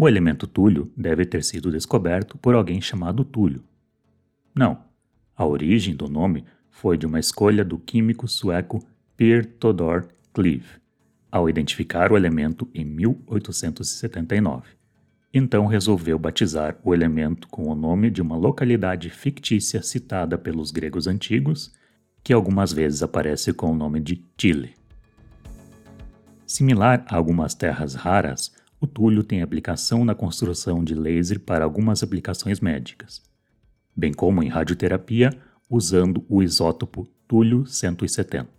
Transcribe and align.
O 0.00 0.06
elemento 0.06 0.46
túlio 0.46 0.92
deve 0.96 1.26
ter 1.26 1.42
sido 1.42 1.72
descoberto 1.72 2.38
por 2.38 2.54
alguém 2.54 2.80
chamado 2.80 3.24
Túlio. 3.24 3.64
Não, 4.54 4.84
a 5.36 5.44
origem 5.44 5.92
do 5.92 6.08
nome 6.08 6.44
foi 6.70 6.96
de 6.96 7.04
uma 7.04 7.18
escolha 7.18 7.64
do 7.64 7.80
químico 7.80 8.28
sueco 8.28 8.78
Per 9.16 9.44
Todor 9.44 10.06
Cleve, 10.32 10.78
ao 11.32 11.50
identificar 11.50 12.12
o 12.12 12.16
elemento 12.16 12.68
em 12.72 12.84
1879. 12.84 14.68
Então 15.34 15.66
resolveu 15.66 16.16
batizar 16.16 16.78
o 16.84 16.94
elemento 16.94 17.48
com 17.48 17.64
o 17.64 17.74
nome 17.74 18.08
de 18.08 18.22
uma 18.22 18.36
localidade 18.36 19.10
fictícia 19.10 19.82
citada 19.82 20.38
pelos 20.38 20.70
gregos 20.70 21.08
antigos, 21.08 21.74
que 22.22 22.32
algumas 22.32 22.72
vezes 22.72 23.02
aparece 23.02 23.52
com 23.52 23.72
o 23.72 23.76
nome 23.76 23.98
de 23.98 24.24
Chile. 24.40 24.76
Similar 26.46 27.04
a 27.08 27.16
algumas 27.16 27.52
terras 27.52 27.96
raras, 27.96 28.52
o 28.80 28.86
túlio 28.86 29.22
tem 29.22 29.42
aplicação 29.42 30.04
na 30.04 30.14
construção 30.14 30.82
de 30.82 30.94
laser 30.94 31.40
para 31.40 31.64
algumas 31.64 32.02
aplicações 32.02 32.60
médicas, 32.60 33.22
bem 33.94 34.12
como 34.12 34.42
em 34.42 34.48
radioterapia 34.48 35.30
usando 35.68 36.24
o 36.28 36.42
isótopo 36.42 37.06
túlio 37.26 37.66
170. 37.66 38.57